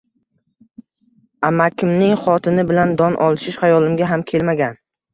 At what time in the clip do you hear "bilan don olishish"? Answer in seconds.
2.73-3.63